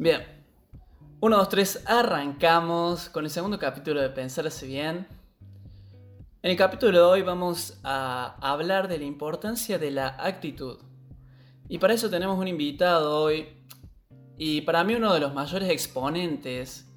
Bien. 0.00 0.22
1, 1.20 1.36
2, 1.36 1.48
3, 1.50 1.82
arrancamos 1.84 3.10
con 3.10 3.26
el 3.26 3.30
segundo 3.30 3.58
capítulo 3.58 4.00
de 4.00 4.08
Pensarse 4.08 4.66
Bien. 4.66 5.06
En 6.42 6.50
el 6.50 6.56
capítulo 6.56 6.92
de 6.92 7.04
hoy 7.04 7.20
vamos 7.20 7.78
a 7.84 8.34
hablar 8.40 8.88
de 8.88 8.96
la 8.96 9.04
importancia 9.04 9.78
de 9.78 9.90
la 9.90 10.16
actitud. 10.18 10.78
Y 11.68 11.76
para 11.76 11.92
eso 11.92 12.08
tenemos 12.08 12.38
un 12.38 12.48
invitado 12.48 13.14
hoy, 13.14 13.48
y 14.38 14.62
para 14.62 14.84
mí 14.84 14.94
uno 14.94 15.12
de 15.12 15.20
los 15.20 15.34
mayores 15.34 15.68
exponentes 15.68 16.88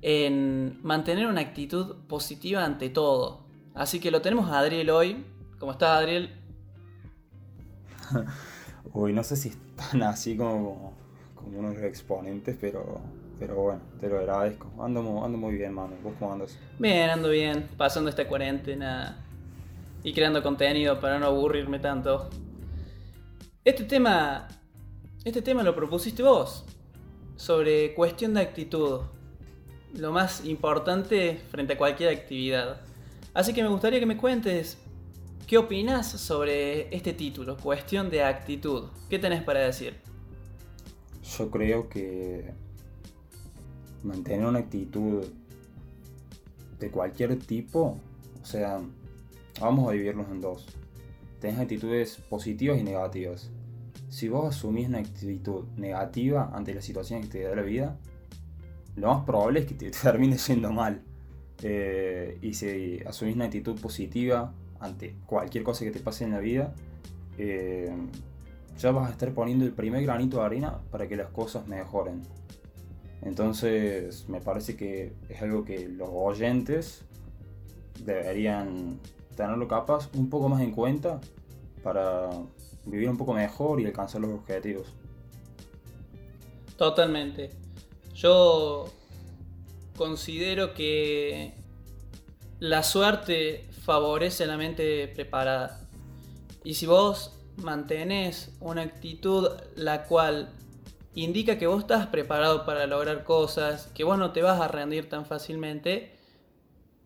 en 0.00 0.78
mantener 0.84 1.26
una 1.26 1.40
actitud 1.40 1.96
positiva 2.06 2.64
ante 2.64 2.90
todo. 2.90 3.44
Así 3.74 3.98
que 3.98 4.12
lo 4.12 4.22
tenemos 4.22 4.48
a 4.52 4.60
Adriel 4.60 4.90
hoy. 4.90 5.26
¿Cómo 5.58 5.72
está 5.72 5.98
Adriel? 5.98 6.32
Uy, 8.92 9.12
no 9.12 9.24
sé 9.24 9.34
si 9.34 9.48
están 9.48 10.04
así 10.04 10.36
como 10.36 10.99
como 11.42 11.58
unos 11.58 11.78
exponentes, 11.78 12.56
pero, 12.60 13.00
pero 13.38 13.54
bueno, 13.54 13.80
te 14.00 14.08
lo 14.08 14.18
agradezco. 14.18 14.70
Ando, 14.80 15.24
ando 15.24 15.38
muy 15.38 15.54
bien, 15.54 15.72
mano. 15.74 15.94
¿Vos 16.02 16.14
cómo 16.18 16.32
andas? 16.32 16.58
Bien, 16.78 17.10
ando 17.10 17.28
bien, 17.30 17.68
pasando 17.76 18.10
esta 18.10 18.26
cuarentena 18.26 19.24
y 20.02 20.12
creando 20.12 20.42
contenido 20.42 21.00
para 21.00 21.18
no 21.18 21.26
aburrirme 21.26 21.78
tanto. 21.78 22.30
Este 23.64 23.84
tema, 23.84 24.48
este 25.24 25.42
tema 25.42 25.62
lo 25.62 25.74
propusiste 25.74 26.22
vos, 26.22 26.64
sobre 27.36 27.94
cuestión 27.94 28.34
de 28.34 28.40
actitud, 28.40 29.00
lo 29.94 30.12
más 30.12 30.44
importante 30.44 31.40
frente 31.50 31.74
a 31.74 31.78
cualquier 31.78 32.16
actividad. 32.16 32.80
Así 33.34 33.52
que 33.52 33.62
me 33.62 33.68
gustaría 33.68 34.00
que 34.00 34.06
me 34.06 34.16
cuentes 34.16 34.78
qué 35.46 35.58
opinas 35.58 36.10
sobre 36.10 36.94
este 36.94 37.12
título, 37.12 37.56
cuestión 37.56 38.08
de 38.08 38.22
actitud. 38.22 38.84
¿Qué 39.08 39.18
tenés 39.18 39.42
para 39.42 39.60
decir? 39.60 40.09
Yo 41.38 41.50
creo 41.50 41.88
que 41.88 42.50
mantener 44.02 44.46
una 44.46 44.60
actitud 44.60 45.24
de 46.78 46.90
cualquier 46.90 47.38
tipo, 47.38 47.98
o 48.40 48.44
sea, 48.44 48.80
vamos 49.60 49.88
a 49.88 49.92
dividirlos 49.92 50.28
en 50.30 50.40
dos. 50.40 50.66
Tenés 51.40 51.58
actitudes 51.58 52.16
positivas 52.28 52.78
y 52.78 52.82
negativas. 52.82 53.50
Si 54.08 54.28
vos 54.28 54.56
asumís 54.56 54.88
una 54.88 54.98
actitud 54.98 55.66
negativa 55.76 56.50
ante 56.52 56.74
la 56.74 56.82
situación 56.82 57.22
que 57.22 57.28
te 57.28 57.42
da 57.42 57.54
la 57.54 57.62
vida, 57.62 57.98
lo 58.96 59.14
más 59.14 59.24
probable 59.24 59.60
es 59.60 59.66
que 59.66 59.74
te 59.74 59.90
termine 60.02 60.36
yendo 60.36 60.72
mal. 60.72 61.02
Eh, 61.62 62.38
y 62.42 62.54
si 62.54 63.00
asumís 63.06 63.36
una 63.36 63.44
actitud 63.44 63.78
positiva 63.80 64.52
ante 64.80 65.14
cualquier 65.26 65.62
cosa 65.62 65.84
que 65.84 65.90
te 65.90 66.00
pase 66.00 66.24
en 66.24 66.30
la 66.32 66.40
vida, 66.40 66.74
eh, 67.38 67.92
ya 68.80 68.92
vas 68.92 69.08
a 69.08 69.12
estar 69.12 69.32
poniendo 69.34 69.64
el 69.64 69.72
primer 69.72 70.02
granito 70.02 70.38
de 70.38 70.44
arena 70.44 70.80
para 70.90 71.06
que 71.06 71.16
las 71.16 71.28
cosas 71.28 71.66
mejoren. 71.66 72.22
Entonces 73.22 74.26
me 74.28 74.40
parece 74.40 74.76
que 74.76 75.12
es 75.28 75.42
algo 75.42 75.64
que 75.64 75.86
los 75.88 76.08
oyentes 76.10 77.04
deberían 78.02 78.98
tenerlo 79.36 79.68
capaz 79.68 80.08
un 80.14 80.30
poco 80.30 80.48
más 80.48 80.62
en 80.62 80.72
cuenta 80.72 81.20
para 81.82 82.30
vivir 82.86 83.10
un 83.10 83.18
poco 83.18 83.34
mejor 83.34 83.80
y 83.80 83.86
alcanzar 83.86 84.22
los 84.22 84.30
objetivos. 84.30 84.94
Totalmente. 86.78 87.50
Yo 88.14 88.86
considero 89.96 90.72
que 90.72 91.52
la 92.58 92.82
suerte 92.82 93.68
favorece 93.82 94.46
la 94.46 94.56
mente 94.56 95.08
preparada. 95.08 95.86
Y 96.64 96.74
si 96.74 96.86
vos 96.86 97.39
mantenés 97.56 98.56
una 98.60 98.82
actitud 98.82 99.48
la 99.76 100.04
cual 100.04 100.50
indica 101.14 101.58
que 101.58 101.66
vos 101.66 101.80
estás 101.80 102.06
preparado 102.06 102.64
para 102.64 102.86
lograr 102.86 103.24
cosas, 103.24 103.90
que 103.94 104.04
vos 104.04 104.18
no 104.18 104.32
te 104.32 104.42
vas 104.42 104.60
a 104.60 104.68
rendir 104.68 105.08
tan 105.08 105.26
fácilmente, 105.26 106.16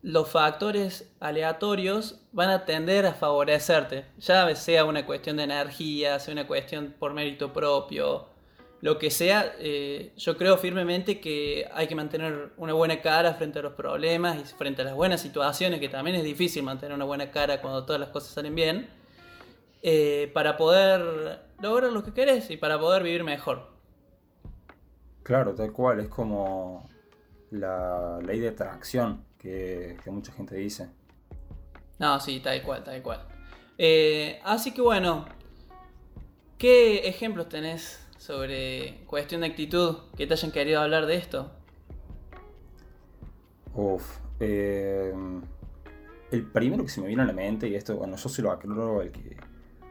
los 0.03 0.28
factores 0.28 1.11
aleatorios 1.20 2.20
van 2.33 2.51
a 2.51 2.67
tender 2.67 3.07
a 3.07 3.14
favorecerte. 3.14 4.05
Ya 4.18 4.55
sea 4.55 4.85
una 4.85 5.07
cuestión 5.07 5.39
de 5.39 5.45
energía, 5.45 6.18
sea 6.18 6.33
una 6.33 6.47
cuestión 6.47 6.95
por 6.98 7.14
mérito 7.14 7.52
propio, 7.52 8.29
lo 8.85 8.98
que 8.98 9.11
sea, 9.11 9.55
eh, 9.61 10.13
yo 10.18 10.36
creo 10.36 10.58
firmemente 10.58 11.18
que 11.18 11.67
hay 11.73 11.86
que 11.86 11.95
mantener 11.95 12.51
una 12.58 12.74
buena 12.74 13.01
cara 13.01 13.33
frente 13.33 13.61
a 13.61 13.63
los 13.63 13.73
problemas 13.73 14.36
y 14.39 14.45
frente 14.45 14.83
a 14.83 14.85
las 14.85 14.95
buenas 14.95 15.23
situaciones, 15.23 15.80
que 15.80 15.89
también 15.89 16.17
es 16.17 16.23
difícil 16.23 16.63
mantener 16.63 16.95
una 16.95 17.07
buena 17.07 17.30
cara 17.30 17.63
cuando 17.63 17.86
todas 17.86 17.98
las 17.98 18.11
cosas 18.11 18.35
salen 18.35 18.55
bien 18.55 19.04
eh, 19.86 20.30
para 20.33 20.56
poder 20.56 21.42
lograr 21.61 21.92
lo 21.92 22.02
que 22.02 22.14
querés 22.14 22.50
y 22.50 22.56
para 22.56 22.78
poder 22.78 23.02
vivir 23.02 23.22
mejor. 23.22 23.68
Claro, 25.22 25.55
tal 25.55 25.72
cual, 25.72 26.00
es 26.00 26.08
como 26.08 26.89
la 27.50 28.18
ley 28.24 28.40
de 28.40 28.48
atracción 28.48 29.23
que, 29.39 29.98
mucha 30.06 30.33
gente 30.33 30.56
dice. 30.56 30.89
No, 31.98 32.18
sí, 32.18 32.40
tal 32.40 32.62
cual, 32.62 32.83
tal 32.83 33.02
cual. 33.02 33.28
Eh, 33.77 34.40
así 34.42 34.73
que 34.73 34.80
bueno, 34.80 35.27
¿qué 36.56 37.06
ejemplos 37.06 37.50
tenés 37.50 38.08
sobre 38.17 39.05
cuestión 39.06 39.42
de 39.42 39.48
actitud 39.48 39.98
que 40.17 40.27
te 40.27 40.33
hayan 40.33 40.50
querido 40.50 40.80
hablar 40.80 41.05
de 41.05 41.17
esto? 41.17 41.50
Uf, 43.74 44.17
eh, 44.40 45.12
el 46.30 46.46
primero 46.46 46.84
que 46.84 46.90
se 46.90 47.02
me 47.02 47.06
vino 47.06 47.23
a 47.23 47.27
la 47.27 47.34
mente, 47.34 47.68
y 47.68 47.74
esto, 47.74 47.96
bueno, 47.96 48.17
yo 48.17 48.30
se 48.30 48.40
lo 48.40 48.50
aclaro 48.50 49.00
al 49.02 49.12
que, 49.12 49.36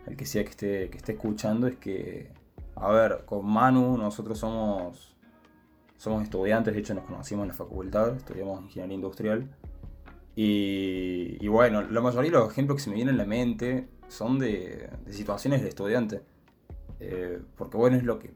el 0.07 0.17
que 0.17 0.25
sea 0.25 0.43
que 0.43 0.49
esté, 0.49 0.89
que 0.89 0.97
esté 0.97 1.13
escuchando, 1.13 1.67
es 1.67 1.77
que, 1.77 2.29
a 2.75 2.91
ver, 2.91 3.23
con 3.25 3.45
Manu 3.45 3.97
nosotros 3.97 4.39
somos, 4.39 5.15
somos 5.97 6.23
estudiantes, 6.23 6.73
de 6.73 6.79
hecho 6.79 6.93
nos 6.93 7.05
conocimos 7.05 7.43
en 7.43 7.49
la 7.49 7.53
facultad, 7.53 8.15
estudiamos 8.15 8.61
ingeniería 8.63 8.95
industrial. 8.95 9.49
Y, 10.35 11.47
bueno, 11.47 11.83
la 11.83 12.01
mayoría 12.01 12.31
de 12.31 12.37
los 12.37 12.51
ejemplos 12.51 12.77
que 12.77 12.83
se 12.83 12.89
me 12.89 12.95
vienen 12.95 13.15
a 13.15 13.17
la 13.19 13.25
mente 13.25 13.87
son 14.07 14.39
de, 14.39 14.89
situaciones 15.09 15.61
de 15.61 15.69
estudiante. 15.69 16.21
Eh, 16.99 17.39
porque 17.55 17.77
bueno, 17.77 17.97
es 17.97 18.03
lo 18.03 18.17
que 18.17 18.33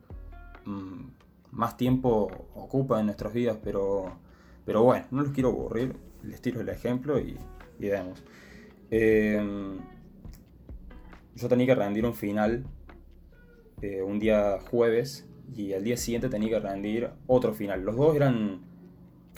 mm, 0.65 1.05
más 1.51 1.75
tiempo 1.75 2.49
ocupa 2.55 2.99
en 2.99 3.07
nuestras 3.07 3.33
vidas, 3.33 3.57
pero, 3.63 4.19
pero 4.65 4.83
bueno, 4.83 5.05
no 5.11 5.23
los 5.23 5.31
quiero 5.31 5.49
aburrir, 5.49 5.95
les 6.23 6.41
tiro 6.41 6.61
el 6.61 6.69
ejemplo 6.69 7.19
y, 7.19 7.37
y 7.79 7.89
vemos. 7.89 8.23
Eh, 8.91 9.41
yo 11.37 11.47
tenía 11.47 11.67
que 11.67 11.75
rendir 11.75 12.05
un 12.05 12.13
final 12.13 12.65
eh, 13.81 14.01
un 14.01 14.19
día 14.19 14.57
jueves 14.71 15.27
y 15.55 15.73
al 15.73 15.83
día 15.83 15.97
siguiente 15.97 16.29
tenía 16.29 16.49
que 16.49 16.59
rendir 16.59 17.09
otro 17.27 17.53
final. 17.53 17.83
Los 17.83 17.95
dos 17.95 18.15
eran, 18.15 18.61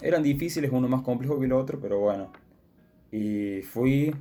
eran 0.01 0.23
difíciles, 0.23 0.71
uno 0.71 0.87
más 0.87 1.01
complejo 1.01 1.39
que 1.39 1.45
el 1.45 1.53
otro, 1.53 1.79
pero 1.79 1.99
bueno. 1.99 2.31
Y 3.11 3.61
fui, 3.63 4.15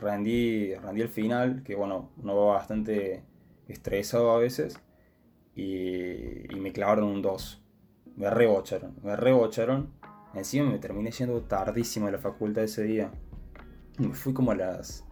rendí, 0.00 0.74
rendí 0.74 1.02
el 1.02 1.08
final, 1.08 1.62
que 1.64 1.74
bueno, 1.74 2.10
uno 2.22 2.36
va 2.36 2.54
bastante 2.54 3.24
estresado 3.68 4.30
a 4.30 4.38
veces, 4.38 4.78
y, 5.56 6.46
me 6.56 6.72
clavaron 6.72 7.04
un 7.04 7.22
2. 7.22 7.62
Me 8.16 8.30
rebocharon, 8.30 8.94
me 9.02 9.16
rebocharon. 9.16 9.90
Encima 10.34 10.70
me 10.70 10.78
terminé 10.78 11.10
yendo 11.10 11.42
tardísimo 11.42 12.06
a 12.06 12.10
la 12.12 12.18
facultad 12.18 12.64
ese 12.64 12.84
día. 12.84 13.10
Me 13.98 14.14
fui 14.14 14.32
como 14.32 14.52
a 14.52 14.56
las 14.56 15.04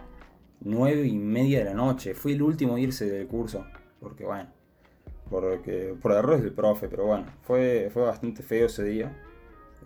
9 0.64 1.06
y 1.06 1.16
media 1.16 1.60
de 1.60 1.64
la 1.66 1.74
noche. 1.74 2.14
Fui 2.14 2.32
el 2.32 2.42
último 2.42 2.76
a 2.76 2.80
irse 2.80 3.08
del 3.08 3.26
curso. 3.26 3.64
Porque 4.00 4.24
bueno, 4.24 4.50
porque, 5.30 5.94
por 6.00 6.12
errores 6.12 6.42
del 6.42 6.52
profe, 6.52 6.88
pero 6.88 7.06
bueno, 7.06 7.24
fue, 7.42 7.88
fue 7.92 8.02
bastante 8.02 8.42
feo 8.42 8.66
ese 8.66 8.84
día. 8.84 9.16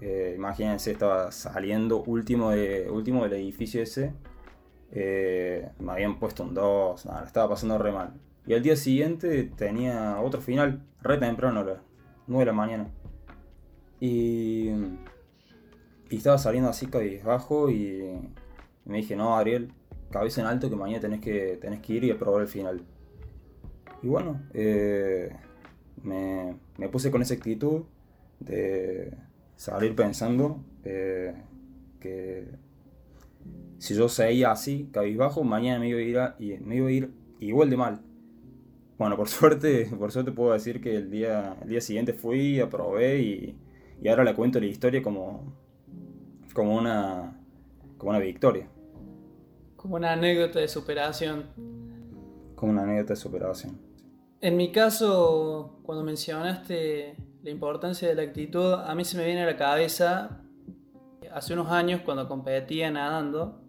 Eh, 0.01 0.35
imagínense, 0.37 0.91
estaba 0.91 1.31
saliendo 1.33 2.03
último, 2.03 2.51
de, 2.51 2.91
último 2.91 3.23
del 3.25 3.35
edificio 3.35 3.83
ese. 3.83 4.13
Eh, 4.93 5.69
me 5.79 5.93
habían 5.93 6.19
puesto 6.19 6.43
un 6.43 6.55
2, 6.55 7.07
nada, 7.07 7.25
estaba 7.25 7.51
pasando 7.51 7.79
re 7.79 7.93
mal. 7.93 8.15
Y 8.47 8.55
al 8.55 8.63
día 8.63 8.77
siguiente 8.77 9.45
tenía 9.57 10.21
otro 10.21 10.41
final, 10.41 10.83
re 11.01 11.19
temprano, 11.19 11.61
a 11.61 11.65
las 11.65 11.79
9 12.27 12.41
de 12.41 12.47
la 12.47 12.53
mañana. 12.53 12.91
Y, 14.01 14.69
y 16.11 16.17
estaba 16.17 16.39
saliendo 16.39 16.71
así 16.71 16.87
cabizbajo 16.87 17.71
y 17.71 18.19
me 18.85 18.99
dije, 18.99 19.17
no, 19.17 19.37
Ariel, 19.37 19.73
cabeza 20.11 20.41
en 20.41 20.47
alto 20.47 20.71
que 20.71 20.77
mañana 20.77 21.01
tenés 21.01 21.21
que, 21.21 21.59
tenés 21.61 21.81
que 21.81 21.95
ir 21.95 22.05
y 22.05 22.11
aprobar 22.11 22.43
el 22.43 22.49
final. 22.49 22.83
Y 24.03 24.09
bueno, 24.09 24.43
eh, 24.55 25.35
me, 26.03 26.59
puse 26.91 27.11
con 27.11 27.23
esa 27.23 27.35
actitud 27.35 27.85
de 28.41 29.13
salir 29.57 29.95
pensando 29.95 30.63
eh, 30.85 31.35
que 32.01 32.47
si 33.79 33.95
yo 33.95 34.09
seguía 34.09 34.53
así, 34.53 34.89
cabizbajo, 34.93 35.45
mañana 35.45 35.81
me 35.81 35.89
iba 35.89 35.99
a 36.27 36.37
ir, 36.39 36.61
me 36.63 36.77
iba 36.77 36.89
a 36.89 36.93
ir 36.93 37.11
igual 37.41 37.71
de 37.71 37.77
mal. 37.77 38.01
Bueno, 38.99 39.17
por 39.17 39.29
suerte, 39.29 39.87
por 39.99 40.13
suerte 40.13 40.33
puedo 40.33 40.53
decir 40.53 40.81
que 40.81 40.97
el 40.97 41.11
día, 41.11 41.57
el 41.63 41.69
día 41.69 41.81
siguiente 41.81 42.13
fui, 42.13 42.61
aprobé 42.61 43.21
y, 43.21 43.59
y 44.03 44.09
ahora 44.09 44.25
le 44.25 44.35
cuento 44.35 44.61
la 44.61 44.67
historia 44.67 45.03
como, 45.03 45.55
como, 46.53 46.77
una, 46.77 47.39
como 47.99 48.11
una 48.11 48.19
victoria. 48.19 48.69
Como 49.87 49.99
una 49.99 50.15
anécdota 50.15 50.59
de 50.59 50.67
superación. 50.67 51.45
Como 52.57 52.73
una 52.73 52.83
anécdota 52.83 53.13
de 53.13 53.21
superación. 53.21 53.79
En 54.41 54.57
mi 54.57 54.73
caso, 54.73 55.79
cuando 55.85 56.03
mencionaste 56.03 57.15
la 57.45 57.51
importancia 57.51 58.09
de 58.09 58.17
la 58.17 58.23
actitud, 58.23 58.75
a 58.75 58.93
mí 58.97 59.05
se 59.05 59.17
me 59.17 59.25
viene 59.25 59.45
a 59.45 59.47
la 59.47 59.57
cabeza 59.57 60.41
hace 61.33 61.53
unos 61.53 61.71
años 61.71 62.01
cuando 62.05 62.27
competía 62.27 62.91
nadando, 62.91 63.61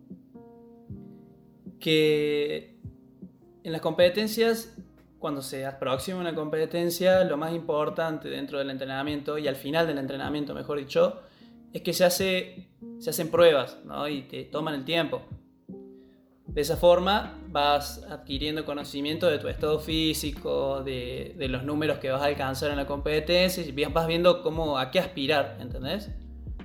que 1.79 2.79
en 3.63 3.71
las 3.71 3.81
competencias, 3.81 4.75
cuando 5.19 5.43
se 5.43 5.67
aproxima 5.67 6.17
una 6.17 6.33
competencia, 6.33 7.23
lo 7.25 7.37
más 7.37 7.53
importante 7.53 8.27
dentro 8.27 8.57
del 8.57 8.71
entrenamiento 8.71 9.37
y 9.37 9.47
al 9.47 9.55
final 9.55 9.85
del 9.85 9.99
entrenamiento, 9.99 10.55
mejor 10.55 10.79
dicho, 10.79 11.21
es 11.73 11.83
que 11.83 11.93
se, 11.93 12.05
hace, 12.05 12.69
se 12.97 13.11
hacen 13.11 13.29
pruebas 13.29 13.77
y 14.09 14.23
te 14.23 14.45
toman 14.45 14.73
el 14.73 14.83
tiempo. 14.83 15.21
De 16.57 16.61
esa 16.63 16.75
forma 16.75 17.37
vas 17.49 18.03
adquiriendo 18.09 18.65
conocimiento 18.65 19.27
de 19.27 19.37
tu 19.37 19.47
estado 19.47 19.79
físico, 19.79 20.81
de, 20.83 21.35
los 21.37 21.61
números 21.61 21.99
que 21.99 22.09
vas 22.09 22.19
a 22.19 22.25
alcanzar 22.25 22.71
en 22.71 22.77
la 22.77 22.87
competencia 22.87 23.63
y 23.63 23.71
vas 23.85 24.07
viendo 24.07 24.41
cómo, 24.41 24.79
a 24.79 24.89
qué 24.89 24.97
aspirar, 24.97 25.57
¿entendés? 25.59 26.09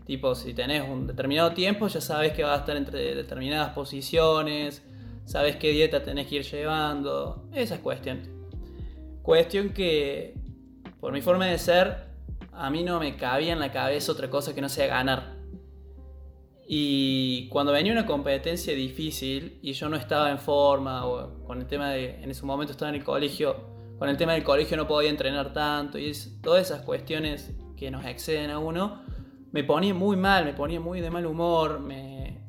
Tipo, 0.06 0.34
si 0.34 0.54
tenés 0.54 0.88
un 0.88 1.06
determinado 1.06 1.52
tiempo, 1.52 1.88
ya 1.88 2.00
sabes 2.00 2.32
que 2.32 2.42
vas 2.42 2.56
a 2.56 2.60
estar 2.60 2.74
entre 2.78 3.14
determinadas 3.14 3.74
posiciones, 3.74 4.82
sabes 5.26 5.56
qué 5.56 5.72
dieta 5.72 6.02
tenés 6.02 6.26
que 6.26 6.36
ir 6.36 6.44
llevando, 6.44 7.46
esa 7.52 7.74
es 7.74 7.80
cuestión. 7.82 8.22
Cuestión 9.20 9.74
que, 9.74 10.32
por 11.00 11.12
mi 11.12 11.20
forma 11.20 11.44
de 11.48 11.58
ser, 11.58 12.06
a 12.54 12.70
mí 12.70 12.82
no 12.82 12.98
me 12.98 13.14
cabía 13.18 13.52
en 13.52 13.60
la 13.60 13.70
cabeza 13.70 14.12
otra 14.12 14.30
cosa 14.30 14.54
que 14.54 14.62
no 14.62 14.70
sea 14.70 14.86
ganar. 14.86 15.41
Y 16.66 17.48
cuando 17.48 17.72
venía 17.72 17.92
una 17.92 18.06
competencia 18.06 18.74
difícil 18.74 19.58
y 19.62 19.72
yo 19.72 19.88
no 19.88 19.96
estaba 19.96 20.30
en 20.30 20.38
forma 20.38 21.06
o 21.06 21.44
con 21.44 21.60
el 21.60 21.66
tema 21.66 21.90
de, 21.90 22.22
en 22.22 22.30
ese 22.30 22.44
momento 22.46 22.72
estaba 22.72 22.88
en 22.90 22.96
el 22.96 23.04
colegio, 23.04 23.56
con 23.98 24.08
el 24.08 24.16
tema 24.16 24.32
del 24.32 24.44
colegio 24.44 24.76
no 24.76 24.86
podía 24.86 25.10
entrenar 25.10 25.52
tanto 25.52 25.98
y 25.98 26.12
todas 26.40 26.70
esas 26.70 26.82
cuestiones 26.82 27.52
que 27.76 27.90
nos 27.90 28.04
exceden 28.06 28.50
a 28.50 28.58
uno, 28.58 29.02
me 29.50 29.64
ponía 29.64 29.92
muy 29.92 30.16
mal, 30.16 30.44
me 30.44 30.54
ponía 30.54 30.80
muy 30.80 31.00
de 31.00 31.10
mal 31.10 31.26
humor, 31.26 31.80
me, 31.80 32.40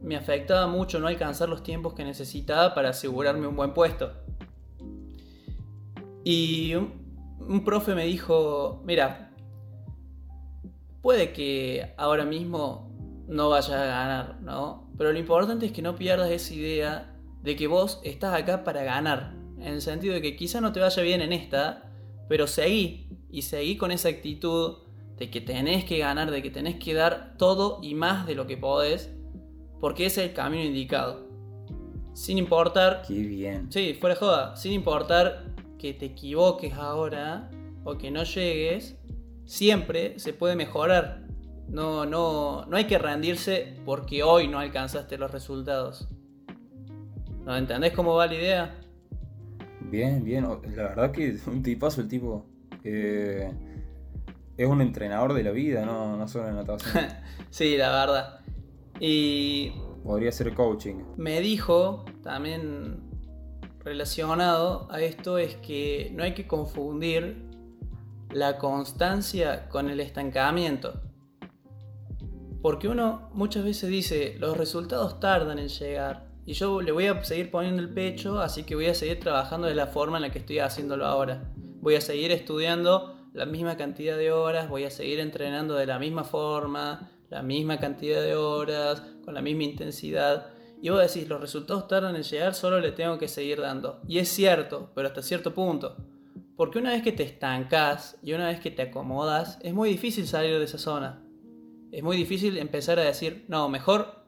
me 0.00 0.16
afectaba 0.16 0.66
mucho 0.66 0.98
no 0.98 1.06
alcanzar 1.06 1.48
los 1.48 1.62
tiempos 1.62 1.94
que 1.94 2.04
necesitaba 2.04 2.74
para 2.74 2.90
asegurarme 2.90 3.46
un 3.46 3.56
buen 3.56 3.74
puesto. 3.74 4.12
Y 6.24 6.74
un 6.74 7.64
profe 7.64 7.94
me 7.94 8.04
dijo, 8.04 8.82
mira, 8.84 9.30
puede 11.00 11.32
que 11.32 11.94
ahora 11.96 12.24
mismo 12.24 12.87
no 13.28 13.50
vayas 13.50 13.70
a 13.70 13.84
ganar, 13.84 14.40
¿no? 14.40 14.90
Pero 14.96 15.12
lo 15.12 15.18
importante 15.18 15.66
es 15.66 15.72
que 15.72 15.82
no 15.82 15.94
pierdas 15.94 16.30
esa 16.30 16.54
idea 16.54 17.14
de 17.42 17.56
que 17.56 17.66
vos 17.66 18.00
estás 18.02 18.34
acá 18.34 18.64
para 18.64 18.82
ganar. 18.82 19.34
En 19.58 19.74
el 19.74 19.82
sentido 19.82 20.14
de 20.14 20.22
que 20.22 20.34
quizá 20.34 20.60
no 20.60 20.72
te 20.72 20.80
vaya 20.80 21.02
bien 21.02 21.20
en 21.20 21.32
esta, 21.32 21.84
pero 22.28 22.46
seguí. 22.46 23.08
Y 23.30 23.42
seguí 23.42 23.76
con 23.76 23.90
esa 23.90 24.08
actitud 24.08 24.78
de 25.18 25.30
que 25.30 25.40
tenés 25.40 25.84
que 25.84 25.98
ganar, 25.98 26.30
de 26.30 26.42
que 26.42 26.50
tenés 26.50 26.76
que 26.76 26.94
dar 26.94 27.36
todo 27.36 27.80
y 27.82 27.94
más 27.94 28.26
de 28.26 28.34
lo 28.34 28.46
que 28.46 28.56
podés, 28.56 29.10
porque 29.80 30.06
ese 30.06 30.22
es 30.24 30.30
el 30.30 30.34
camino 30.34 30.64
indicado. 30.64 31.28
Sin 32.14 32.38
importar. 32.38 33.02
Qué 33.06 33.14
bien. 33.14 33.70
Sí, 33.70 33.96
fuera 34.00 34.16
joda. 34.16 34.56
Sin 34.56 34.72
importar 34.72 35.54
que 35.78 35.92
te 35.92 36.06
equivoques 36.06 36.72
ahora 36.74 37.50
o 37.84 37.96
que 37.96 38.10
no 38.10 38.24
llegues, 38.24 38.96
siempre 39.44 40.18
se 40.18 40.32
puede 40.32 40.56
mejorar. 40.56 41.27
No, 41.68 42.06
no, 42.06 42.64
no 42.66 42.76
hay 42.76 42.86
que 42.86 42.98
rendirse 42.98 43.74
porque 43.84 44.22
hoy 44.22 44.48
no 44.48 44.58
alcanzaste 44.58 45.18
los 45.18 45.30
resultados. 45.30 46.08
¿No 47.44 47.56
entendés 47.56 47.92
cómo 47.92 48.14
va 48.14 48.26
la 48.26 48.34
idea? 48.34 48.80
Bien, 49.80 50.22
bien. 50.24 50.46
La 50.76 50.82
verdad 50.84 51.12
que 51.12 51.28
es 51.28 51.46
un 51.46 51.62
tipazo 51.62 52.00
el 52.00 52.08
tipo. 52.08 52.44
Eh, 52.84 53.50
es 54.56 54.66
un 54.66 54.80
entrenador 54.80 55.34
de 55.34 55.42
la 55.42 55.50
vida, 55.50 55.84
no, 55.84 56.16
no 56.16 56.28
solo 56.28 56.48
en 56.48 56.56
natación. 56.56 57.06
sí, 57.50 57.76
la 57.76 57.90
verdad. 57.90 58.40
Y. 59.00 59.72
Podría 60.04 60.32
ser 60.32 60.54
coaching. 60.54 60.96
Me 61.16 61.40
dijo, 61.40 62.04
también 62.22 63.00
relacionado 63.84 64.88
a 64.90 65.00
esto, 65.00 65.38
es 65.38 65.56
que 65.56 66.10
no 66.14 66.24
hay 66.24 66.34
que 66.34 66.46
confundir 66.46 67.46
la 68.30 68.58
constancia 68.58 69.68
con 69.68 69.88
el 69.88 70.00
estancamiento. 70.00 71.00
Porque 72.60 72.88
uno 72.88 73.30
muchas 73.34 73.64
veces 73.64 73.88
dice, 73.88 74.36
los 74.40 74.56
resultados 74.56 75.20
tardan 75.20 75.58
en 75.58 75.68
llegar. 75.68 76.26
Y 76.44 76.54
yo 76.54 76.80
le 76.80 76.92
voy 76.92 77.06
a 77.06 77.22
seguir 77.22 77.50
poniendo 77.50 77.80
el 77.80 77.90
pecho, 77.90 78.40
así 78.40 78.64
que 78.64 78.74
voy 78.74 78.86
a 78.86 78.94
seguir 78.94 79.20
trabajando 79.20 79.68
de 79.68 79.74
la 79.74 79.86
forma 79.86 80.18
en 80.18 80.22
la 80.22 80.32
que 80.32 80.40
estoy 80.40 80.58
haciéndolo 80.58 81.06
ahora. 81.06 81.52
Voy 81.80 81.94
a 81.94 82.00
seguir 82.00 82.32
estudiando 82.32 83.14
la 83.32 83.46
misma 83.46 83.76
cantidad 83.76 84.16
de 84.16 84.32
horas, 84.32 84.68
voy 84.68 84.84
a 84.84 84.90
seguir 84.90 85.20
entrenando 85.20 85.74
de 85.74 85.86
la 85.86 85.98
misma 85.98 86.24
forma, 86.24 87.10
la 87.28 87.42
misma 87.42 87.78
cantidad 87.78 88.22
de 88.22 88.34
horas, 88.34 89.02
con 89.24 89.34
la 89.34 89.42
misma 89.42 89.64
intensidad. 89.64 90.48
Y 90.82 90.88
vos 90.88 91.00
decís, 91.00 91.28
los 91.28 91.40
resultados 91.40 91.86
tardan 91.86 92.16
en 92.16 92.22
llegar, 92.22 92.54
solo 92.54 92.80
le 92.80 92.90
tengo 92.90 93.18
que 93.18 93.28
seguir 93.28 93.60
dando. 93.60 94.00
Y 94.08 94.18
es 94.18 94.28
cierto, 94.30 94.90
pero 94.94 95.06
hasta 95.06 95.22
cierto 95.22 95.54
punto. 95.54 95.96
Porque 96.56 96.78
una 96.78 96.90
vez 96.90 97.02
que 97.02 97.12
te 97.12 97.22
estancas 97.22 98.18
y 98.22 98.32
una 98.32 98.48
vez 98.48 98.58
que 98.58 98.72
te 98.72 98.82
acomodas, 98.82 99.58
es 99.62 99.74
muy 99.74 99.90
difícil 99.90 100.26
salir 100.26 100.58
de 100.58 100.64
esa 100.64 100.78
zona 100.78 101.27
es 101.92 102.02
muy 102.02 102.16
difícil 102.16 102.58
empezar 102.58 102.98
a 102.98 103.04
decir, 103.04 103.44
no, 103.48 103.68
mejor 103.68 104.18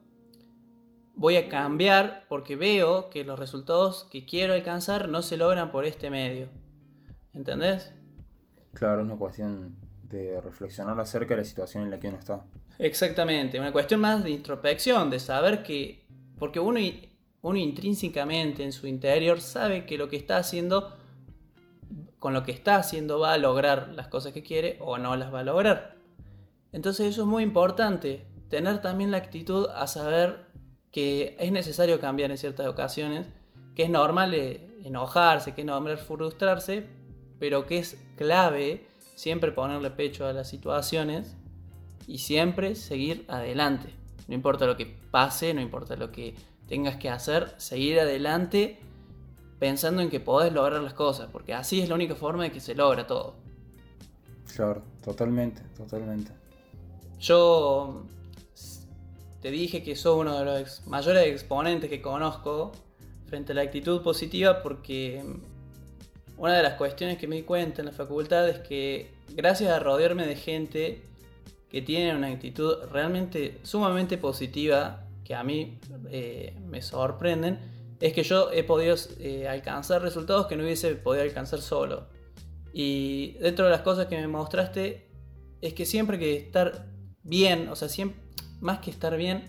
voy 1.15 1.37
a 1.37 1.49
cambiar 1.49 2.25
porque 2.29 2.57
veo 2.57 3.11
que 3.11 3.25
los 3.25 3.39
resultados 3.39 4.09
que 4.11 4.25
quiero 4.25 4.55
alcanzar 4.55 5.09
no 5.09 5.23
se 5.23 5.37
logran 5.37 5.71
por 5.71 5.85
este 5.85 6.11
medio. 6.11 6.49
¿Entendés? 7.35 7.93
Claro, 8.73 9.03
es 9.03 9.07
una 9.07 9.17
cuestión 9.17 9.77
de 10.05 10.41
reflexionar 10.41 10.99
acerca 10.99 11.35
de 11.35 11.43
la 11.43 11.45
situación 11.45 11.85
en 11.85 11.91
la 11.91 12.01
que 12.01 12.09
uno 12.09 12.19
está. 12.19 12.45
Exactamente, 12.79 13.61
una 13.61 13.73
cuestión 13.73 14.01
más 14.01 14.25
de 14.25 14.31
introspección, 14.31 15.11
de 15.11 15.21
saber 15.21 15.63
que, 15.63 16.07
porque 16.39 16.59
uno, 16.59 16.81
uno 17.43 17.59
intrínsecamente 17.59 18.65
en 18.65 18.73
su 18.73 18.87
interior 18.87 19.41
sabe 19.41 19.85
que 19.85 19.99
lo 19.99 20.09
que 20.09 20.17
está 20.17 20.39
haciendo, 20.39 20.97
con 22.19 22.33
lo 22.33 22.43
que 22.43 22.53
está 22.53 22.77
haciendo 22.77 23.21
va 23.21 23.35
a 23.35 23.39
lograr 23.39 23.91
las 23.95 24.09
cosas 24.09 24.33
que 24.33 24.43
quiere 24.43 24.79
o 24.81 24.97
no 24.97 25.17
las 25.17 25.33
va 25.33 25.41
a 25.41 25.45
lograr. 25.45 26.00
Entonces 26.73 27.07
eso 27.07 27.23
es 27.23 27.29
muy 27.29 27.43
importante, 27.43 28.27
tener 28.49 28.81
también 28.81 29.11
la 29.11 29.17
actitud 29.17 29.69
a 29.75 29.87
saber 29.87 30.47
que 30.93 31.37
es 31.39 31.53
necesario 31.53 32.01
cambiar 32.01 32.31
en 32.31 32.39
ciertas 32.39 32.67
ocasiones, 32.67 33.27
que 33.75 33.85
es 33.85 33.91
normal 33.91 34.35
eh, 34.35 34.81
enojarse, 34.85 35.55
que 35.55 35.63
es 35.63 35.67
normal 35.67 35.99
frustrarse, 35.99 36.87
pero 37.39 37.67
que 37.67 37.79
es 37.79 37.97
clave 38.17 38.87
siempre 39.15 39.53
ponerle 39.53 39.91
pecho 39.91 40.27
a 40.27 40.33
las 40.33 40.49
situaciones 40.49 41.37
y 42.07 42.19
siempre 42.19 42.75
seguir 42.75 43.25
adelante. 43.29 43.91
No 44.29 44.35
importa 44.35 44.67
lo 44.67 44.77
que 44.77 44.87
pase, 45.11 45.55
no 45.55 45.61
importa 45.61 45.97
lo 45.97 46.11
que 46.11 46.35
tengas 46.69 46.97
que 46.97 47.11
hacer, 47.11 47.55
seguir 47.57 48.01
adelante 48.01 48.79
pensando 49.59 50.01
en 50.03 50.09
que 50.09 50.21
podés 50.21 50.53
lograr 50.53 50.81
las 50.81 50.95
cosas, 50.95 51.29
porque 51.31 51.53
así 51.53 51.81
es 51.81 51.89
la 51.89 51.95
única 51.95 52.15
forma 52.15 52.45
de 52.45 52.53
que 52.53 52.61
se 52.61 52.75
logra 52.75 53.07
todo. 53.07 53.35
Claro, 54.55 54.83
totalmente, 55.03 55.63
totalmente. 55.77 56.33
Yo 57.21 58.07
te 59.43 59.51
dije 59.51 59.83
que 59.83 59.95
soy 59.95 60.21
uno 60.21 60.39
de 60.39 60.45
los 60.45 60.87
mayores 60.87 61.27
exponentes 61.27 61.91
que 61.91 62.01
conozco 62.01 62.73
frente 63.27 63.53
a 63.53 63.55
la 63.55 63.63
actitud 63.63 64.03
positiva 64.03 64.63
porque 64.63 65.23
una 66.39 66.57
de 66.57 66.63
las 66.63 66.75
cuestiones 66.75 67.19
que 67.19 67.29
me 67.29 67.37
di 67.37 67.43
cuenta 67.43 67.83
en 67.83 67.87
la 67.87 67.93
facultad 67.93 68.49
es 68.49 68.61
que 68.61 69.13
gracias 69.35 69.71
a 69.71 69.79
rodearme 69.79 70.27
de 70.27 70.35
gente 70.35 71.03
que 71.69 71.83
tiene 71.83 72.17
una 72.17 72.29
actitud 72.29 72.77
realmente 72.91 73.61
sumamente 73.63 74.17
positiva, 74.17 75.07
que 75.23 75.35
a 75.35 75.45
mí 75.45 75.79
eh, 76.11 76.55
me 76.67 76.81
sorprenden, 76.81 77.59
es 78.01 78.15
que 78.15 78.23
yo 78.23 78.51
he 78.51 78.65
podido 78.65 78.97
eh, 79.19 79.47
alcanzar 79.47 80.01
resultados 80.01 80.47
que 80.47 80.57
no 80.57 80.65
hubiese 80.65 80.95
podido 80.97 81.23
alcanzar 81.23 81.61
solo. 81.61 82.09
Y 82.73 83.33
dentro 83.41 83.67
de 83.67 83.71
las 83.71 83.83
cosas 83.83 84.07
que 84.07 84.17
me 84.17 84.27
mostraste 84.27 85.07
es 85.61 85.75
que 85.75 85.85
siempre 85.85 86.19
que 86.19 86.37
estar 86.37 86.90
bien, 87.31 87.69
o 87.69 87.77
sea, 87.77 87.89
siempre, 87.89 88.21
más 88.61 88.81
que 88.81 88.91
estar 88.91 89.17
bien, 89.17 89.45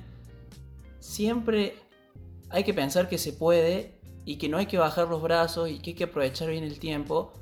siempre 1.00 1.75
hay 2.50 2.63
que 2.63 2.73
pensar 2.73 3.09
que 3.09 3.17
se 3.17 3.33
puede 3.33 4.00
y 4.23 4.38
que 4.38 4.47
no 4.47 4.57
hay 4.57 4.67
que 4.67 4.77
bajar 4.77 5.09
los 5.09 5.21
brazos 5.21 5.69
y 5.69 5.79
que 5.79 5.89
hay 5.89 5.95
que 5.95 6.03
aprovechar 6.05 6.50
bien 6.50 6.63
el 6.63 6.79
tiempo. 6.79 7.33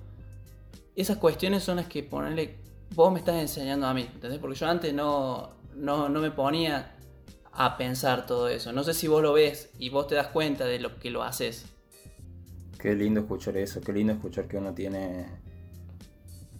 Esas 0.95 1.17
cuestiones 1.17 1.63
son 1.63 1.75
las 1.75 1.87
que 1.87 2.01
ponerle, 2.03 2.57
vos 2.95 3.11
me 3.11 3.19
estás 3.19 3.35
enseñando 3.35 3.85
a 3.85 3.93
mí, 3.93 4.09
¿entendés? 4.11 4.39
Porque 4.39 4.57
yo 4.57 4.67
antes 4.67 4.93
no, 4.93 5.57
no, 5.75 6.09
no 6.09 6.21
me 6.21 6.31
ponía 6.31 6.95
a 7.51 7.77
pensar 7.77 8.25
todo 8.25 8.47
eso. 8.47 8.71
No 8.71 8.83
sé 8.83 8.93
si 8.93 9.07
vos 9.07 9.21
lo 9.21 9.33
ves 9.33 9.69
y 9.77 9.89
vos 9.89 10.07
te 10.07 10.15
das 10.15 10.27
cuenta 10.27 10.65
de 10.65 10.79
lo 10.79 10.97
que 10.99 11.11
lo 11.11 11.23
haces. 11.23 11.65
Qué 12.79 12.95
lindo 12.95 13.19
escuchar 13.19 13.57
eso, 13.57 13.81
qué 13.81 13.91
lindo 13.91 14.13
escuchar 14.13 14.47
que 14.47 14.57
uno 14.57 14.73
tiene, 14.73 15.25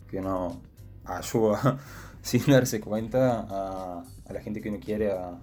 que 0.10 0.18
uno 0.18 0.62
ayuda 1.06 1.80
sin 2.22 2.46
darse 2.48 2.80
cuenta 2.80 3.46
a, 3.50 4.04
la 4.32 4.42
gente 4.42 4.62
que 4.62 4.70
uno 4.70 4.80
quiere 4.80 5.12
a, 5.12 5.40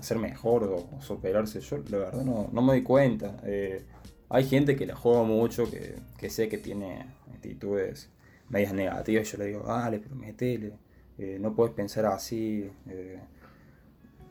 ser 0.00 0.18
mejor 0.18 0.64
o, 0.64 1.00
superarse. 1.00 1.60
Yo 1.60 1.78
la 1.88 1.98
verdad 1.98 2.24
no, 2.24 2.48
me 2.62 2.72
doy 2.72 2.82
cuenta. 2.82 3.36
Eh, 3.44 3.84
hay 4.28 4.44
gente 4.44 4.76
que 4.76 4.86
la 4.86 4.96
juega 4.96 5.22
mucho, 5.22 5.64
que, 5.70 6.30
sé 6.30 6.48
que 6.48 6.58
tiene 6.58 7.06
actitudes 7.32 8.10
medias 8.48 8.72
negativas, 8.72 9.30
yo 9.30 9.38
le 9.38 9.46
digo, 9.46 9.60
dale, 9.60 9.98
pero 9.98 10.14
metele, 10.14 10.78
eh, 11.18 11.38
no 11.40 11.54
puedes 11.54 11.74
pensar 11.74 12.06
así, 12.06 12.70
eh, 12.86 13.20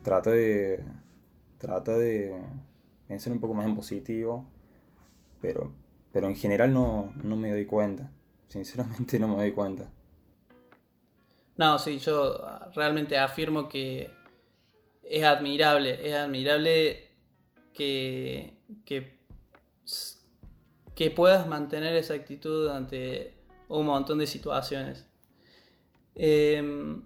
trata 0.02 0.30
de, 0.30 0.80
trata 1.58 1.96
de 1.96 2.32
pensar 3.08 3.32
un 3.32 3.40
poco 3.40 3.54
más 3.54 3.66
en 3.66 3.74
positivo, 3.74 4.44
pero, 5.40 5.72
pero 6.12 6.28
en 6.28 6.36
general 6.36 6.72
no, 6.72 7.12
no 7.22 7.36
me 7.36 7.50
doy 7.50 7.66
cuenta, 7.66 8.10
sinceramente 8.48 9.18
no 9.20 9.28
me 9.28 9.36
doy 9.36 9.52
cuenta. 9.52 9.88
No, 11.56 11.78
sí, 11.78 11.98
yo 11.98 12.40
realmente 12.74 13.18
afirmo 13.18 13.68
que 13.68 14.10
es 15.02 15.24
admirable, 15.24 16.08
es 16.08 16.14
admirable 16.14 17.10
que, 17.74 18.56
que, 18.84 19.20
puedas 21.10 21.46
mantener 21.48 21.96
esa 21.96 22.14
actitud 22.14 22.68
ante 22.68 23.34
un 23.68 23.86
montón 23.86 24.18
de 24.18 24.26
situaciones. 24.26 25.06
Em, 26.14 27.02